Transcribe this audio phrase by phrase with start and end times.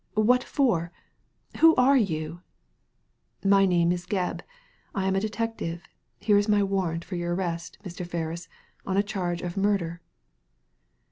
[0.17, 0.91] What for?
[1.59, 2.41] Who are you?""
[3.55, 4.41] My name is Gebb;
[4.95, 5.83] I am a detective.
[6.19, 8.03] Here is my warrant for your arres^ Mr.
[8.03, 8.49] Ferris,
[8.83, 10.01] on a charge of murder."